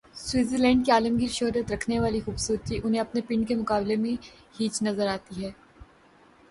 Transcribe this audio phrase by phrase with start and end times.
[0.17, 4.15] Switzer land کی عالمگیر شہرت رکھنے والی خوب صورتی انہیں اپنے "پنڈ" کے مقابلے میں
[4.59, 5.51] ہیچ نظر آتی ہے۔